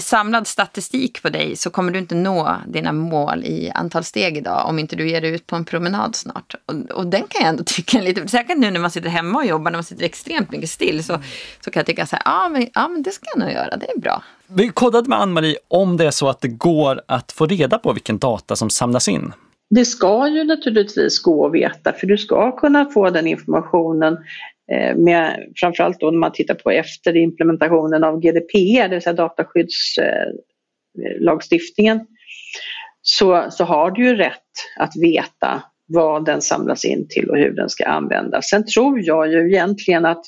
[0.01, 4.69] samlad statistik på dig så kommer du inte nå dina mål i antal steg idag
[4.69, 6.55] om inte du ger dig ut på en promenad snart.
[6.67, 9.39] Och, och den kan jag ändå tycka är lite, säkert nu när man sitter hemma
[9.39, 11.21] och jobbar, när man sitter extremt mycket still, så,
[11.65, 13.77] så kan jag tycka så här, ja men, ja men det ska jag nog göra,
[13.77, 14.23] det är bra.
[14.57, 17.93] Vi kollade med Ann-Marie om det är så att det går att få reda på
[17.93, 19.33] vilken data som samlas in.
[19.75, 24.19] Det ska ju naturligtvis gå att veta för du ska kunna få den informationen
[24.73, 29.13] eh, med, framförallt då när man tittar på efter implementationen av GDPR, det vill säga
[29.13, 32.01] dataskyddslagstiftningen,
[33.03, 34.39] så, så har du ju rätt
[34.79, 38.49] att veta vad den samlas in till och hur den ska användas.
[38.49, 40.25] Sen tror jag ju egentligen att,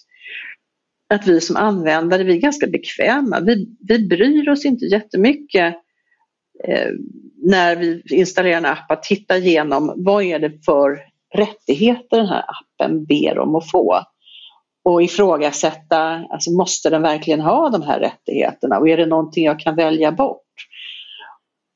[1.15, 3.41] att vi som användare, vi är ganska bekväma.
[3.41, 5.75] Vi, vi bryr oss inte jättemycket
[6.65, 6.91] eh,
[7.43, 10.99] när vi installerar en app att titta igenom vad är det för
[11.35, 14.01] rättigheter den här appen ber om att få.
[14.85, 19.61] Och ifrågasätta, alltså måste den verkligen ha de här rättigheterna och är det någonting jag
[19.61, 20.44] kan välja bort?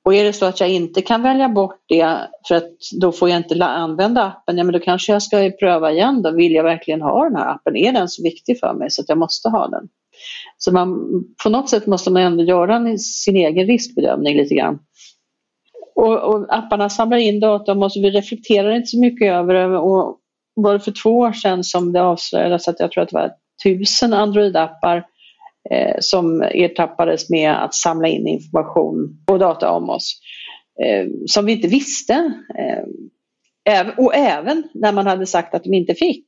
[0.09, 2.19] Och är det så att jag inte kan välja bort det
[2.49, 5.93] för att då får jag inte använda appen, ja men då kanske jag ska pröva
[5.93, 6.31] igen då.
[6.31, 7.77] Vill jag verkligen ha den här appen?
[7.77, 9.89] Är den så viktig för mig så att jag måste ha den?
[10.59, 10.99] Så man,
[11.43, 14.79] på något sätt måste man ändå göra sin egen riskbedömning lite grann.
[15.95, 19.79] Och, och apparna samlar in data och vi reflekterar inte så mycket över det.
[19.79, 20.19] Och
[20.55, 23.31] var det för två år sedan som det avslöjades att jag tror att det var
[23.65, 25.05] tusen Android-appar
[26.01, 30.21] som ertappades med att samla in information och data om oss
[30.85, 32.33] eh, som vi inte visste.
[33.69, 36.27] Eh, och även när man hade sagt att de inte fick.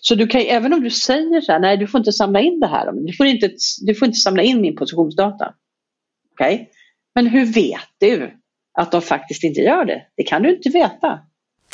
[0.00, 2.60] Så du kan, även om du säger så här, nej du får inte samla in
[2.60, 3.50] det här, du får inte,
[3.86, 5.54] du får inte samla in min positionsdata.
[6.32, 6.54] Okej?
[6.54, 6.66] Okay?
[7.14, 8.30] Men hur vet du
[8.78, 10.02] att de faktiskt inte gör det?
[10.16, 11.18] Det kan du inte veta.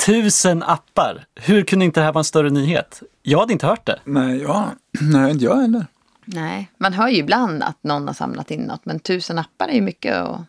[0.07, 1.25] Tusen appar!
[1.41, 3.03] Hur kunde inte det här vara en större nyhet?
[3.23, 4.01] Jag hade inte hört det.
[4.05, 4.71] Nej, ja,
[5.13, 5.87] nej inte jag heller.
[6.31, 9.73] Nej, man hör ju ibland att någon har samlat in något, men tusen appar är
[9.73, 10.41] ju mycket att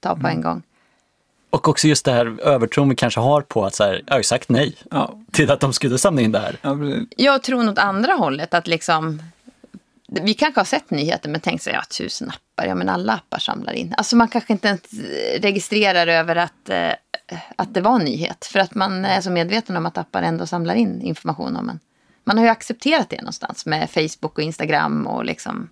[0.00, 0.36] ta på mm.
[0.36, 0.62] en gång.
[1.50, 4.18] Och också just det här övertron vi kanske har på att så här, jag har
[4.18, 5.18] ju sagt nej ja.
[5.32, 6.56] till att de skulle samla in det här.
[6.62, 6.76] Ja,
[7.16, 9.22] jag tror åt andra hållet att liksom
[10.08, 13.38] vi kanske har sett nyheter men tänkt sig, ja tusen appar, ja men alla appar
[13.38, 13.94] samlar in.
[13.96, 14.82] Alltså man kanske inte ens
[15.40, 16.92] registrerar över att, eh,
[17.56, 18.44] att det var en nyhet.
[18.52, 21.80] För att man är så medveten om att appar ändå samlar in information om en.
[22.28, 25.68] Man har ju accepterat det någonstans med Facebook och Instagram och liksom.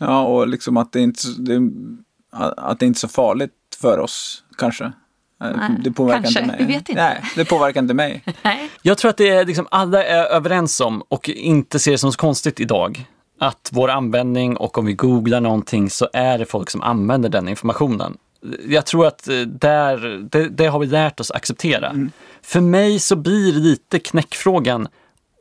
[0.00, 1.60] Ja, och liksom att det inte det,
[2.56, 4.92] att det inte är så farligt för oss kanske.
[5.40, 6.66] Nej, det påverkar kanske, inte mig.
[6.66, 7.02] Vi vet inte.
[7.02, 8.24] Nej, det påverkar inte mig.
[8.82, 12.12] Jag tror att det är liksom alla är överens om och inte ser det som
[12.12, 13.04] så konstigt idag
[13.40, 17.48] att vår användning och om vi googlar någonting så är det folk som använder den
[17.48, 18.16] informationen.
[18.68, 21.88] Jag tror att eh, där, det, det har vi lärt oss acceptera.
[21.88, 22.10] Mm.
[22.42, 24.88] För mig så blir lite knäckfrågan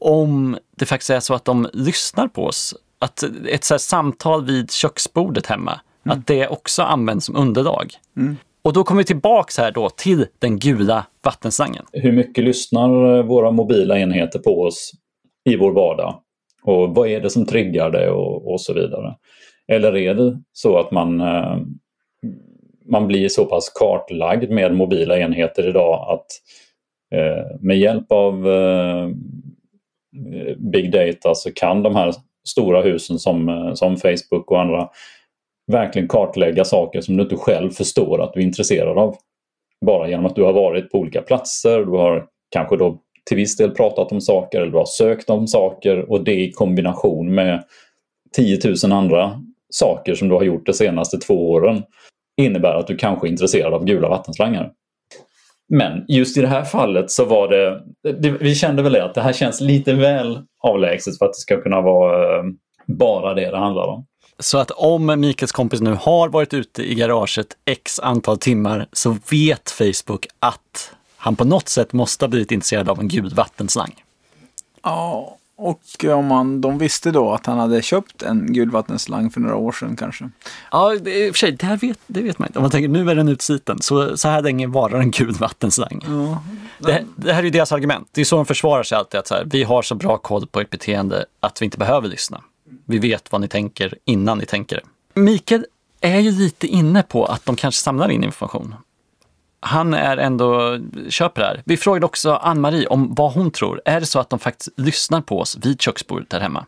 [0.01, 2.75] om det faktiskt är så att de lyssnar på oss.
[2.99, 6.17] Att ett så samtal vid köksbordet hemma, mm.
[6.17, 7.93] att det också används som underlag.
[8.17, 8.37] Mm.
[8.61, 11.85] Och då kommer vi tillbaks här då till den gula vattenslangen.
[11.91, 14.91] Hur mycket lyssnar våra mobila enheter på oss
[15.49, 16.19] i vår vardag?
[16.63, 19.15] Och vad är det som triggar det och, och så vidare.
[19.67, 21.57] Eller är det så att man, eh,
[22.85, 26.25] man blir så pass kartlagd med mobila enheter idag att
[27.19, 29.09] eh, med hjälp av eh,
[30.15, 32.13] Eh, big data så kan de här
[32.47, 34.89] stora husen som, eh, som Facebook och andra
[35.71, 39.15] verkligen kartlägga saker som du inte själv förstår att du är intresserad av.
[39.85, 43.57] Bara genom att du har varit på olika platser, du har kanske då till viss
[43.57, 47.63] del pratat om saker eller du har sökt om saker och det i kombination med
[48.35, 51.83] 10 000 andra saker som du har gjort de senaste två åren
[52.37, 54.71] innebär att du kanske är intresserad av gula vattenslangar.
[55.69, 59.15] Men just i det här fallet så var det, det vi kände väl det att
[59.15, 62.43] det här känns lite väl avlägset för att det ska kunna vara eh,
[62.87, 64.05] bara det det handlar om.
[64.39, 69.17] Så att om Mikaels kompis nu har varit ute i garaget x antal timmar så
[69.31, 74.03] vet Facebook att han på något sätt måste ha blivit intresserad av en gul vattenslang.
[74.83, 79.41] Ja, och om man, de visste då att han hade köpt en gul vattenslang för
[79.41, 80.29] några år sedan kanske.
[80.71, 82.59] Ja, i och för sig, det, här vet, det vet man inte.
[82.59, 86.01] Om man tänker nu är den utsliten, så, så här länge varar en gul vattenslang.
[86.07, 86.43] Ja.
[86.79, 88.09] Det, det, här är ju deras argument.
[88.11, 90.47] Det är så de försvarar sig alltid, att så här, vi har så bra koll
[90.47, 92.41] på ert beteende att vi inte behöver lyssna.
[92.85, 95.21] Vi vet vad ni tänker innan ni tänker det.
[95.21, 95.65] Mikael
[96.01, 98.75] är ju lite inne på att de kanske samlar in information
[99.59, 101.61] han är ändå, köper det här.
[101.65, 103.81] Vi frågade också Ann-Marie om vad hon tror.
[103.85, 106.65] Är det så att de faktiskt lyssnar på oss vid köksbordet där hemma?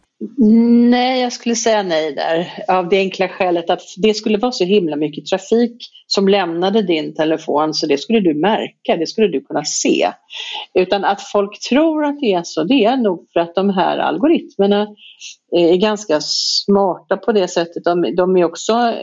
[0.89, 2.47] Nej, jag skulle säga nej där.
[2.67, 7.15] Av det enkla skälet att det skulle vara så himla mycket trafik som lämnade din
[7.15, 10.11] telefon så det skulle du märka, det skulle du kunna se.
[10.73, 13.97] Utan att folk tror att det är så, det är nog för att de här
[13.97, 14.87] algoritmerna
[15.51, 17.83] är ganska smarta på det sättet.
[17.83, 18.93] De, de är också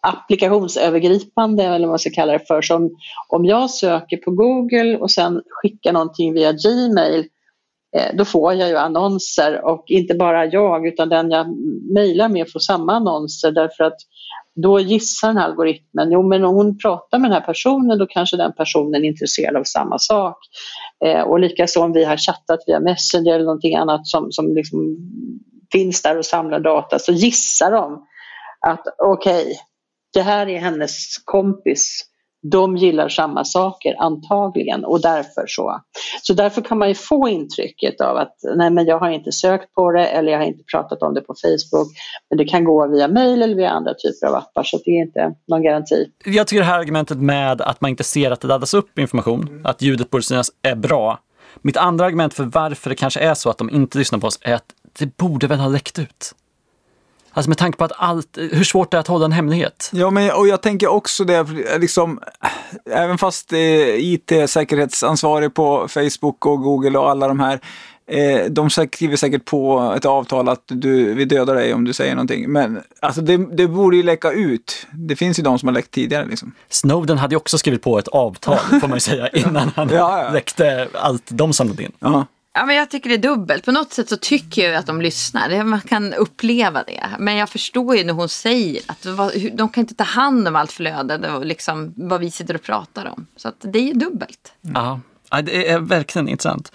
[0.00, 2.62] applikationsövergripande eller vad man ska kalla det för.
[2.62, 2.96] Som
[3.28, 7.26] om jag söker på Google och sen skickar någonting via Gmail
[7.96, 11.46] eh, då får jag ju annonser och inte bara jag utan den jag
[11.94, 13.96] mejlar med får samma annonser därför att
[14.62, 18.06] då gissar den här algoritmen, jo men om hon pratar med den här personen då
[18.06, 20.38] kanske den personen är intresserad av samma sak.
[21.04, 24.96] Eh, och likaså om vi har chattat via Messenger eller någonting annat som, som liksom
[25.72, 28.06] finns där och samlar data så gissar de
[28.66, 29.54] att okej, okay,
[30.12, 32.10] det här är hennes kompis
[32.42, 35.80] de gillar samma saker antagligen och därför så.
[36.22, 39.74] Så därför kan man ju få intrycket av att nej men jag har inte sökt
[39.74, 41.88] på det eller jag har inte pratat om det på Facebook.
[42.30, 45.02] Men det kan gå via mail eller via andra typer av appar så det är
[45.02, 46.06] inte någon garanti.
[46.24, 49.48] Jag tycker det här argumentet med att man inte ser att det laddas upp information,
[49.48, 49.66] mm.
[49.66, 51.18] att ljudet borde synas, är bra.
[51.62, 54.38] Mitt andra argument för varför det kanske är så att de inte lyssnar på oss
[54.42, 56.34] är att det borde väl ha läckt ut.
[57.32, 59.90] Alltså med tanke på att allt, hur svårt det är att hålla en hemlighet.
[59.92, 61.46] Ja, men och jag tänker också det,
[61.78, 62.20] liksom,
[62.90, 67.60] även fast IT-säkerhetsansvarig på Facebook och Google och alla de här,
[68.06, 72.14] eh, de skriver säkert på ett avtal att du, vi dödar dig om du säger
[72.14, 72.52] någonting.
[72.52, 74.86] Men alltså det, det borde ju läcka ut.
[74.92, 76.26] Det finns ju de som har läckt tidigare.
[76.26, 76.52] Liksom.
[76.68, 80.24] Snowden hade ju också skrivit på ett avtal, får man ju säga, innan han ja,
[80.24, 80.32] ja.
[80.32, 81.92] läckte allt de samlade in.
[81.98, 82.26] Ja.
[82.52, 83.64] Ja, men jag tycker det är dubbelt.
[83.64, 85.64] På något sätt så tycker jag att de lyssnar.
[85.64, 87.06] Man kan uppleva det.
[87.18, 89.06] Men jag förstår ju när hon säger att
[89.52, 93.06] de kan inte ta hand om allt flöde och liksom vad vi sitter och pratar
[93.06, 93.26] om.
[93.36, 94.52] Så att det är ju dubbelt.
[94.60, 95.00] Ja,
[95.42, 96.72] det är verkligen intressant.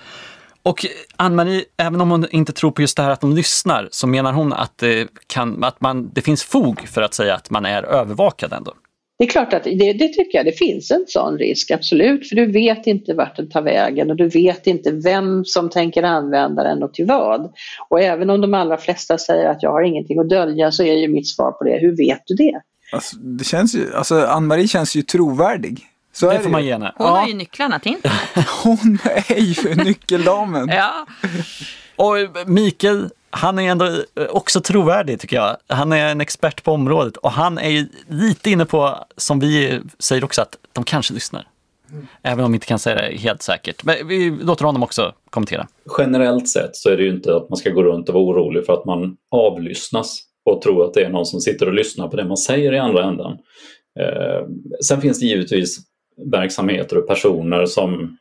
[0.64, 0.86] Och
[1.16, 4.34] Ann-Marie, även om hon inte tror på just det här att de lyssnar, så menar
[4.34, 7.84] hon att, det, kan, att man, det finns fog för att säga att man är
[7.84, 8.74] övervakad ändå.
[9.18, 12.30] Det är klart att det, det, tycker jag, det finns en sån risk, absolut.
[12.30, 16.04] För du vet inte vart den tar vägen och du vet inte vem som tänker
[16.04, 17.54] använda den och till vad.
[17.90, 20.94] Och även om de allra flesta säger att jag har ingenting att dölja så är
[20.94, 22.62] ju mitt svar på det, hur vet du det?
[22.92, 25.80] Alltså, det känns ju, alltså Ann-Marie känns ju trovärdig.
[26.14, 26.94] Så det får man ge henne.
[26.96, 27.14] Hon ja.
[27.14, 27.96] har ju nycklarna till
[28.64, 30.70] Hon är ju nyckeldamen.
[30.70, 31.06] ja.
[31.96, 32.16] Och
[32.48, 35.58] Mikael, han är ändå eh, också trovärdig tycker jag.
[35.68, 39.82] Han är en expert på området och han är ju lite inne på, som vi
[40.00, 41.48] säger också, att de kanske lyssnar.
[41.92, 42.08] Mm.
[42.22, 43.84] Även om vi inte kan säga det helt säkert.
[43.84, 45.68] Men vi låter honom också kommentera.
[45.98, 48.66] Generellt sett så är det ju inte att man ska gå runt och vara orolig
[48.66, 52.16] för att man avlyssnas och tro att det är någon som sitter och lyssnar på
[52.16, 53.32] det man säger i andra änden.
[54.00, 54.48] Eh,
[54.88, 55.78] sen finns det givetvis
[56.32, 58.18] verksamheter och personer som,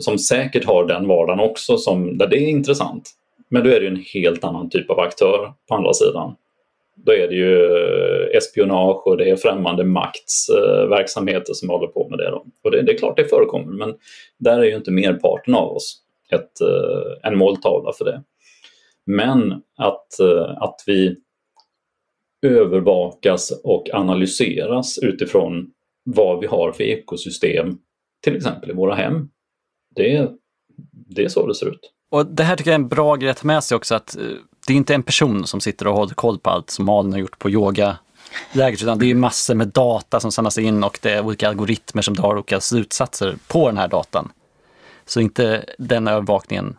[0.00, 3.12] som säkert har den vardagen också, som, där det är intressant.
[3.48, 6.36] Men då är det en helt annan typ av aktör på andra sidan.
[6.94, 11.86] Då är det ju eh, espionage och det är främmande makts eh, verksamheter som håller
[11.86, 12.30] på med det.
[12.30, 12.46] Då.
[12.64, 13.94] Och det, det, är klart det förekommer men
[14.38, 18.22] där är ju inte merparten av oss ett, eh, en måltavla för det.
[19.06, 20.20] Men att,
[20.56, 21.16] att vi
[22.46, 25.70] övervakas och analyseras utifrån
[26.04, 27.78] vad vi har för ekosystem,
[28.22, 29.28] till exempel i våra hem.
[29.94, 30.30] Det,
[30.92, 31.92] det är så det ser ut.
[32.10, 34.16] Och det här tycker jag är en bra grej att ta med sig också, att
[34.16, 34.22] eh,
[34.66, 37.20] det är inte en person som sitter och håller koll på allt som Malin har
[37.20, 37.96] gjort på yoga
[38.52, 42.02] läget, utan det är massor med data som samlas in och det är olika algoritmer
[42.02, 44.32] som drar olika slutsatser på den här datan.
[45.06, 46.76] Så inte den övervakningen,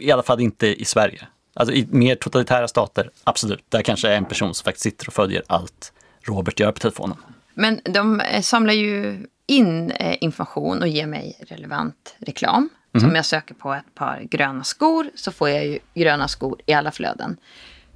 [0.00, 1.26] i alla fall inte i Sverige.
[1.54, 5.14] Alltså i mer totalitära stater, absolut, där kanske är en person som faktiskt sitter och
[5.14, 7.16] följer allt Robert gör på telefonen.
[7.54, 12.68] Men de eh, samlar ju in eh, information och ger mig relevant reklam.
[12.92, 13.08] Mm.
[13.08, 16.72] Om jag söker på ett par gröna skor så får jag ju gröna skor i
[16.72, 17.36] alla flöden.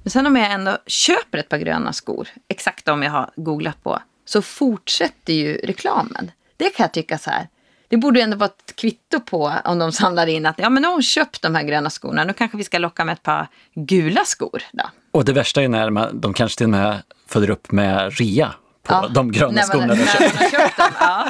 [0.03, 3.83] Men sen om jag ändå köper ett par gröna skor, exakt de jag har googlat
[3.83, 6.31] på, så fortsätter ju reklamen.
[6.57, 7.47] Det kan jag tycka så här.
[7.87, 10.81] Det borde ju ändå vara ett kvitto på om de samlar in att ja, men
[10.81, 12.23] nu har hon köpt de här gröna skorna.
[12.23, 14.63] Nu kanske vi ska locka med ett par gula skor.
[14.71, 14.83] Då.
[15.11, 18.53] Och det värsta är när man, de kanske till och med följer upp med rea
[18.85, 20.77] på ja, de gröna skorna du köpt.
[20.77, 21.25] Dem, ja.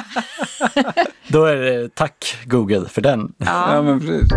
[1.28, 3.32] Då är det tack Google för den.
[3.38, 4.30] Ja, ja men precis.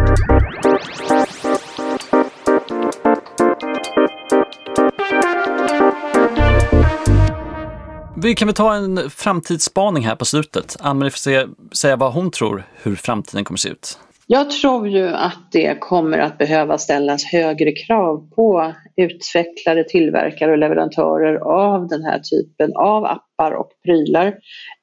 [8.21, 10.75] Vi kan väl ta en framtidsspaning här på slutet.
[10.79, 13.99] Ann-Marie får se, säga vad hon tror hur framtiden kommer se ut.
[14.31, 20.57] Jag tror ju att det kommer att behöva ställas högre krav på utvecklare, tillverkare och
[20.57, 24.27] leverantörer av den här typen av appar och prylar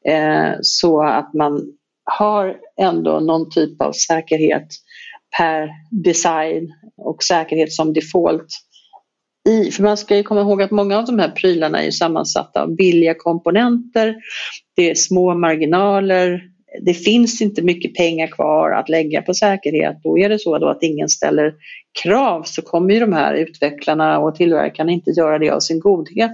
[0.08, 1.62] eh, så att man
[2.04, 4.68] har ändå någon typ av säkerhet
[5.38, 5.70] per
[6.04, 8.48] design och säkerhet som default.
[9.48, 12.62] I, för man ska ju komma ihåg att många av de här prylarna är sammansatta
[12.62, 14.16] av billiga komponenter,
[14.76, 20.18] det är små marginaler, det finns inte mycket pengar kvar att lägga på säkerhet och
[20.18, 21.54] är det så då att ingen ställer
[22.02, 26.32] krav så kommer ju de här utvecklarna och tillverkarna inte göra det av sin godhet.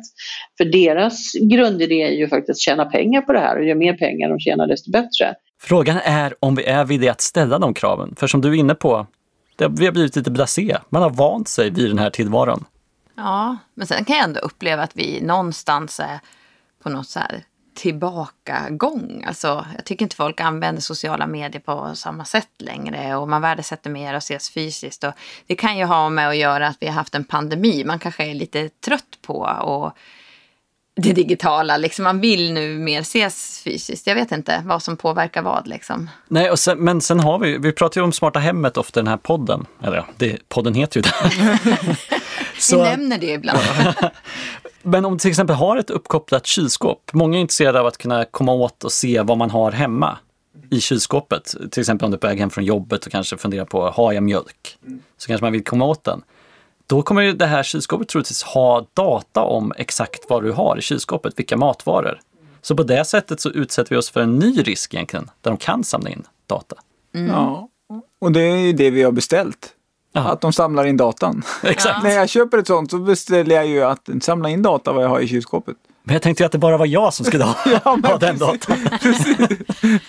[0.58, 3.96] För deras grundidé är ju faktiskt att tjäna pengar på det här och ju mer
[3.96, 5.34] pengar de tjänar desto bättre.
[5.60, 8.14] Frågan är om vi är vid det att ställa de kraven.
[8.16, 9.06] För som du är inne på,
[9.56, 10.76] det, vi har blivit lite blasé.
[10.88, 12.64] Man har vant sig vid den här tillvaron.
[13.16, 16.20] Ja, men sen kan jag ändå uppleva att vi någonstans är
[16.82, 19.24] på något så här tillbakagång.
[19.26, 23.90] Alltså, jag tycker inte folk använder sociala medier på samma sätt längre och man värdesätter
[23.90, 25.04] mer att ses fysiskt.
[25.04, 25.12] Och
[25.46, 27.84] det kan ju ha med att göra att vi har haft en pandemi.
[27.84, 29.92] Man kanske är lite trött på och
[30.94, 31.76] det digitala.
[31.76, 34.06] Liksom man vill nu mer ses fysiskt.
[34.06, 35.68] Jag vet inte vad som påverkar vad.
[35.68, 36.10] Liksom.
[36.28, 39.02] Nej, och sen, men sen har vi, vi pratar ju om smarta hemmet ofta i
[39.02, 39.66] den här podden.
[39.82, 41.12] Eller ja, det, podden heter ju det.
[42.70, 43.58] vi nämner det ibland.
[44.82, 47.10] Men om du till exempel har ett uppkopplat kylskåp.
[47.12, 50.18] Många är intresserade av att kunna komma åt och se vad man har hemma
[50.70, 51.54] i kylskåpet.
[51.70, 54.12] Till exempel om du är på väg hem från jobbet och kanske funderar på, har
[54.12, 54.78] jag mjölk?
[55.16, 56.22] Så kanske man vill komma åt den.
[56.86, 60.82] Då kommer ju det här kylskåpet troligtvis ha data om exakt vad du har i
[60.82, 62.20] kylskåpet, vilka matvaror.
[62.62, 65.56] Så på det sättet så utsätter vi oss för en ny risk egentligen, där de
[65.56, 66.76] kan samla in data.
[67.14, 67.30] Mm.
[67.30, 67.68] Ja,
[68.18, 69.74] och det är ju det vi har beställt.
[70.14, 70.32] Aha.
[70.32, 71.42] Att de samlar in datan.
[71.62, 72.02] Exakt.
[72.02, 75.08] När jag köper ett sånt så beställer jag ju att samla in data vad jag
[75.08, 75.76] har i kylskåpet.
[76.04, 78.38] Men jag tänkte ju att det bara var jag som skulle ha, ja, ha den
[78.38, 78.76] datan.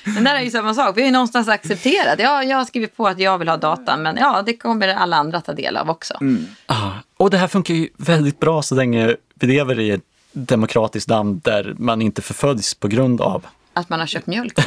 [0.04, 0.98] men det är ju samma sak.
[0.98, 2.20] Vi har ju någonstans accepterat.
[2.20, 5.18] Ja, jag har skrivit på att jag vill ha datan, men ja, det kommer alla
[5.18, 6.14] andra ta del av också.
[6.22, 6.46] Mm.
[6.66, 11.10] Ah, och det här funkar ju väldigt bra så länge vi lever i ett demokratiskt
[11.10, 14.60] land där man inte förföljs på grund av att man har köpt mjölk.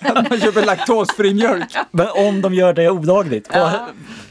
[0.00, 1.76] att man köper laktosfri mjölk.
[1.90, 3.88] Men om de gör det olagligt, ja.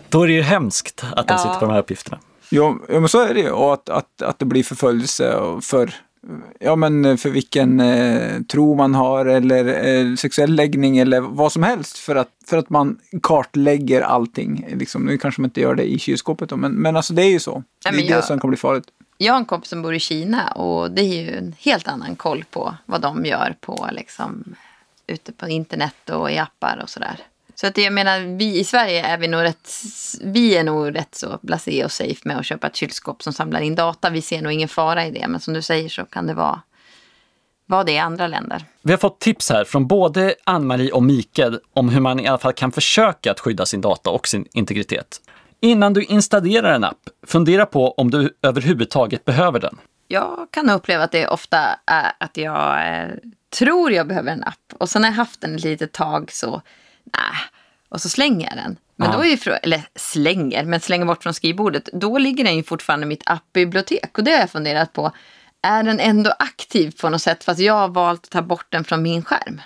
[0.10, 1.38] då är det ju hemskt att de ja.
[1.38, 2.20] sitter på de här uppgifterna.
[2.50, 3.52] Jo, ja, men så är det ju.
[3.52, 5.96] Och att, att, att det blir förföljelse för,
[6.60, 11.64] ja, men för vilken eh, tro man har eller eh, sexuell läggning eller vad som
[11.64, 11.98] helst.
[11.98, 14.68] För att, för att man kartlägger allting.
[14.74, 15.06] Liksom.
[15.06, 17.40] Nu kanske man inte gör det i kylskåpet då, men, men alltså det är ju
[17.40, 17.64] så.
[17.86, 18.86] Nej, det är jag, det som kan bli farligt.
[19.18, 22.16] Jag har en kompis som bor i Kina och det är ju en helt annan
[22.16, 24.56] koll på vad de gör på liksom,
[25.08, 27.20] ute på internet och i appar och sådär.
[27.56, 29.70] Så att jag menar, vi i Sverige är vi nog rätt,
[30.22, 33.62] vi är nog rätt så blasé och safe med att köpa ett kylskåp som samlar
[33.62, 34.10] in data.
[34.10, 36.62] Vi ser nog ingen fara i det, men som du säger så kan det vara,
[37.66, 38.66] vara det i andra länder.
[38.82, 42.38] Vi har fått tips här från både Ann-Marie och Mikael om hur man i alla
[42.38, 45.22] fall kan försöka att skydda sin data och sin integritet.
[45.64, 49.78] Innan du installerar en app, fundera på om du överhuvudtaget behöver den.
[50.08, 53.10] Jag kan uppleva att det ofta är att jag eh,
[53.60, 56.62] tror jag behöver en app och sen när jag haft den ett litet tag så
[57.04, 57.36] nej,
[57.90, 58.78] och så slänger jag den.
[58.96, 59.18] Men ja.
[59.18, 61.90] då är ju, eller slänger, men slänger bort från skrivbordet.
[61.94, 65.12] Då ligger den ju fortfarande i mitt appbibliotek och det har jag funderat på.
[65.62, 68.84] Är den ändå aktiv på något sätt fast jag har valt att ta bort den
[68.84, 69.62] från min skärm?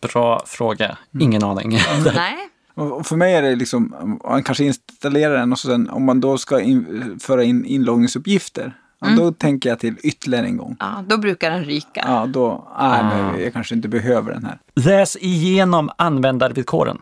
[0.00, 0.98] Bra fråga.
[1.20, 1.50] Ingen mm.
[1.50, 1.70] aning.
[2.14, 2.48] Nej.
[2.74, 6.20] Och för mig är det liksom, man kanske installerar den och så sen om man
[6.20, 8.76] då ska in, föra in inloggningsuppgifter.
[9.04, 9.16] Mm.
[9.16, 10.76] Då tänker jag till ytterligare en gång.
[10.80, 12.04] Ja, då brukar den ryka.
[12.06, 13.38] Ja, då, nej, ah.
[13.38, 14.58] jag kanske inte behöver den här.
[14.74, 16.98] Läs igenom användarvillkoren.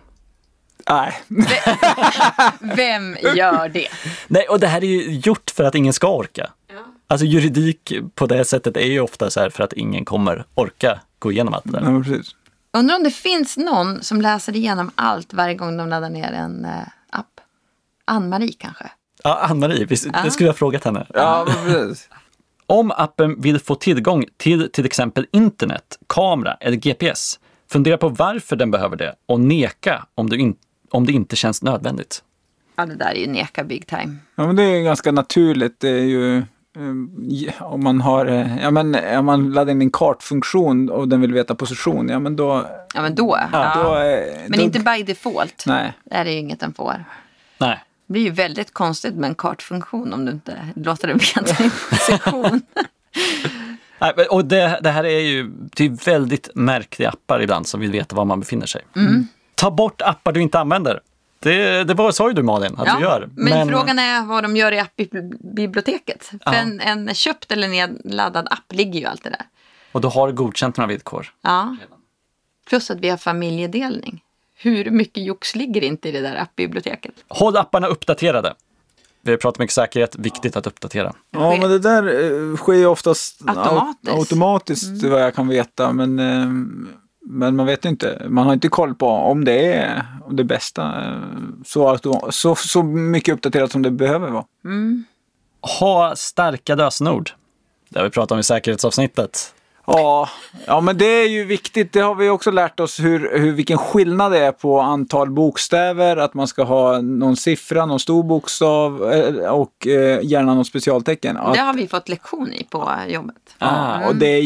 [0.89, 1.21] Nej.
[2.77, 3.89] Vem gör det?
[4.29, 6.51] Nej, och det här är ju gjort för att ingen ska orka.
[6.69, 6.75] Ja.
[7.07, 11.01] Alltså juridik på det sättet är ju ofta så här för att ingen kommer orka
[11.19, 11.93] gå igenom allt det där.
[11.93, 12.35] Ja, precis.
[12.73, 16.65] Undrar om det finns någon som läser igenom allt varje gång de laddar ner en
[16.65, 16.71] uh,
[17.11, 17.41] app?
[18.05, 18.91] Ann-Marie kanske?
[19.23, 21.07] Ja, Ann-Marie, det skulle jag ha frågat henne.
[21.15, 22.09] Ja, precis.
[22.67, 28.57] Om appen vill få tillgång till till exempel internet, kamera eller GPS, fundera på varför
[28.57, 30.57] den behöver det och neka om, du in,
[30.91, 32.23] om det inte känns nödvändigt.
[32.77, 34.17] Ja, det där är ju neka big time.
[34.35, 35.81] Ja, men det är ganska naturligt.
[35.81, 36.45] Det är ju Eh,
[37.61, 41.33] om man har, eh, ja men om man laddar in en kartfunktion och den vill
[41.33, 42.67] veta position, ja men då...
[42.95, 43.39] Ja men då.
[43.53, 43.83] Ja, ja.
[43.83, 43.95] Då,
[44.49, 45.65] men då, inte by default.
[45.67, 45.93] Nej.
[46.05, 47.05] Det är ju inget den får.
[47.59, 47.85] Nej.
[48.07, 51.71] Det blir ju väldigt konstigt med en kartfunktion om du inte låter den veta din
[51.91, 52.63] position.
[54.01, 55.41] Nej, och det, det, här är ju
[55.79, 58.83] är väldigt märkliga appar ibland som vill veta var man befinner sig.
[58.97, 59.27] Mm.
[59.55, 61.01] Ta bort appar du inte använder.
[61.43, 63.29] Det, det var, sa ju du Malin att ja, du gör.
[63.35, 66.31] Men, men, frågan är vad de gör i appbiblioteket.
[66.45, 69.47] För en, en köpt eller nedladdad app ligger ju alltid där.
[69.93, 71.33] Och då har du godkänt några villkor.
[71.43, 71.77] Ja.
[72.69, 74.23] Plus att vi har familjedelning.
[74.57, 77.15] Hur mycket jox ligger inte i det där appbiblioteket?
[77.29, 78.55] Håll apparna uppdaterade.
[79.23, 81.15] Vi har pratat mycket säkerhet, viktigt att uppdatera.
[81.31, 82.03] Ja, men det där
[82.51, 85.11] eh, sker ju oftast automatiskt, automatiskt mm.
[85.11, 85.93] vad jag kan veta.
[85.93, 86.49] Men eh,
[87.23, 90.93] men man vet inte, man har inte koll på om det är det bästa.
[91.65, 91.99] Så,
[92.31, 94.45] så, så mycket uppdaterat som det behöver vara.
[94.65, 95.05] Mm.
[95.79, 97.31] Ha starka lösenord.
[97.89, 99.55] Det har vi pratat om i säkerhetsavsnittet.
[99.87, 100.29] Ja,
[100.67, 101.93] ja, men det är ju viktigt.
[101.93, 106.17] Det har vi också lärt oss hur, hur, vilken skillnad det är på antal bokstäver.
[106.17, 111.37] Att man ska ha någon siffra, någon stor bokstav eh, och eh, gärna något specialtecken.
[111.37, 113.37] Att, Det har vi fått lektion i på jobbet.
[113.59, 114.43] ja, och det är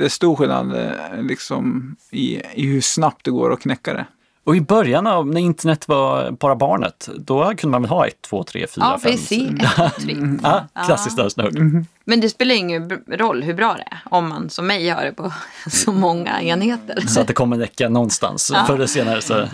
[0.00, 4.06] jättestor skillnad eh, liksom, i, i hur snabbt det går att knäcka det.
[4.44, 8.22] Och i början av när internet var bara barnet, då kunde man väl ha 1,
[8.22, 9.12] 2, 3, 4, Ja, 5.
[9.12, 10.16] VC, ett, två, tre.
[10.42, 11.84] Ja, klassiskt lösenord.
[12.04, 15.12] Men det spelar ingen roll hur bra det är om man som mig har det
[15.12, 15.32] på
[15.70, 17.00] så många enheter.
[17.06, 19.22] Så att det kommer räcka någonstans förr eller senare.
[19.22, 19.38] Så.
[19.40, 19.48] Eh,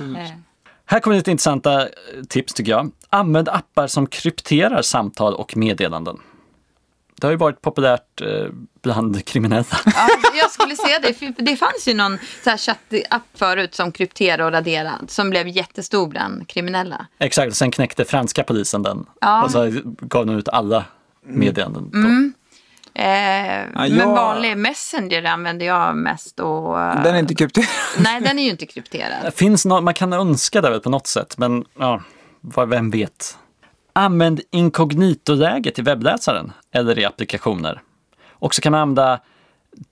[0.86, 1.88] Här kommer lite intressanta
[2.28, 2.90] tips tycker jag.
[3.10, 6.16] Använd appar som krypterar samtal och meddelanden.
[7.22, 8.26] Det har ju varit populärt eh,
[8.82, 9.64] bland kriminella.
[9.84, 11.14] Ja, jag skulle säga det.
[11.14, 15.48] För det fanns ju någon så här chattapp förut som krypterade och raderade som blev
[15.48, 17.06] jättestor bland kriminella.
[17.18, 19.06] Exakt, sen knäckte franska polisen den.
[19.20, 19.42] Ja.
[19.44, 19.70] Och så
[20.00, 20.84] gav de ut alla
[21.26, 21.90] meddelanden.
[21.92, 21.98] då.
[21.98, 23.04] Eh,
[23.74, 26.40] Men jag- vanlig Messenger använder jag mest.
[26.40, 27.66] Och, eh, Den är inte krypterad.
[27.98, 29.34] Nej, den är ju inte krypterad.
[29.34, 32.02] Finns nå- man kan önska det väl på något sätt, men ja,
[32.40, 33.38] vad- vem vet.
[33.92, 37.82] Använd inkognito-läget i webbläsaren eller i applikationer.
[38.30, 39.20] Och så kan man använda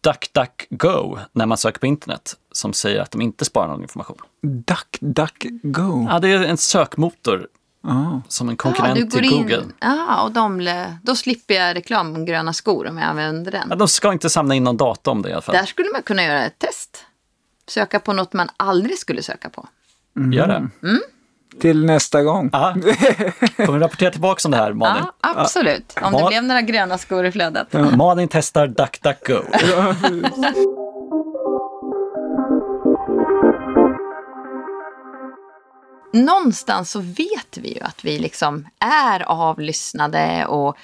[0.01, 4.17] DuckDuckGo när man söker på internet som säger att de inte sparar någon information.
[4.43, 6.07] Duck, duck, go.
[6.11, 7.49] Ja, det är en sökmotor
[7.83, 8.21] Ah.
[8.29, 9.65] som en Ja, konkurrent du går till Google.
[9.81, 10.69] Ja, och de,
[11.03, 13.67] då slipper jag reklam om gröna skor om jag använder den.
[13.71, 15.55] Ja, de ska inte samla in någon data om det i alla fall.
[15.55, 17.05] Där skulle man kunna göra ett test.
[17.69, 19.69] Söka på något man aldrig skulle söka på.
[20.33, 20.69] Gör det.
[21.61, 22.51] Till nästa gång.
[22.53, 22.75] Ja.
[23.57, 25.03] Kommer du rapportera tillbaka om det här, Malin?
[25.23, 25.95] Ja, absolut.
[26.03, 26.29] Om det Ja.
[26.29, 27.73] blev några gröna skor i flödet.
[27.97, 29.43] Malin testar DuckDuckGo.
[36.13, 40.77] Någonstans så vet vi ju att vi liksom är avlyssnade och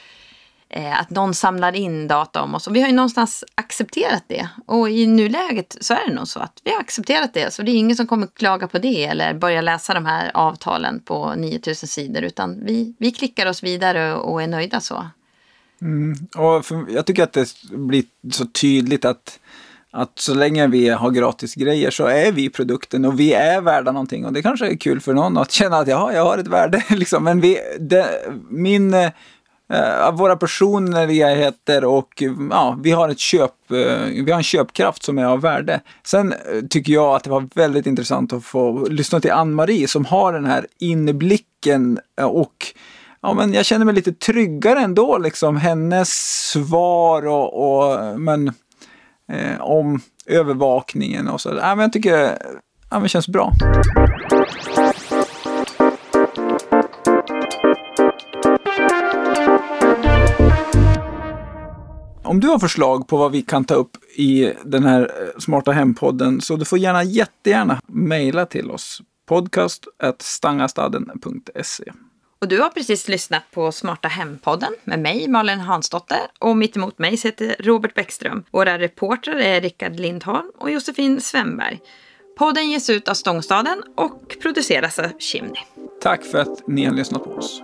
[0.77, 2.66] Eh, att någon samlar in data om oss.
[2.66, 4.49] Och vi har ju någonstans accepterat det.
[4.66, 7.53] Och i nuläget så är det nog så att vi har accepterat det.
[7.53, 11.01] Så det är ingen som kommer klaga på det eller börja läsa de här avtalen
[11.01, 12.22] på 9000 sidor.
[12.22, 15.07] Utan vi, vi klickar oss vidare och är nöjda så.
[15.81, 16.14] Mm.
[16.37, 19.39] Och för, jag tycker att det blir så tydligt att,
[19.91, 23.93] att så länge vi har gratis grejer så är vi produkten och vi är värda
[23.93, 24.27] någonting.
[24.27, 26.85] Och det kanske är kul för någon att känna att jag har ett värde.
[26.91, 27.24] Liksom.
[27.24, 28.07] Men vi, det,
[28.51, 29.11] min, eh,
[29.73, 35.03] Eh, våra personligheter och eh, ja, vi har ett köp, eh, vi har en köpkraft
[35.03, 35.81] som är av värde.
[36.05, 36.39] Sen eh,
[36.71, 40.45] tycker jag att det var väldigt intressant att få lyssna till Ann-Marie som har den
[40.45, 42.67] här inblicken och
[43.21, 46.09] ja, men jag känner mig lite tryggare ändå, liksom hennes
[46.51, 48.49] svar och, och men,
[49.33, 51.49] eh, om övervakningen och så.
[51.49, 52.37] Ja, men jag tycker ja,
[52.91, 53.53] men det känns bra.
[62.27, 65.72] Om du har förslag på vad vi kan ta upp i den här eh, Smarta
[65.72, 69.03] Hem-podden så du får gärna jättegärna mejla till oss.
[69.29, 69.85] Podcast
[70.18, 71.93] stangastaden.se
[72.41, 76.18] Och du har precis lyssnat på Smarta Hem-podden med mig, Malin Hansdotter.
[76.39, 78.45] Och mitt emot mig sitter Robert Bäckström.
[78.51, 81.81] Våra reportrar är Rickard Lindholm och Josefin Svenberg.
[82.39, 85.62] Podden ges ut av Stångstaden och produceras av Chimney.
[86.01, 87.62] Tack för att ni har lyssnat på oss.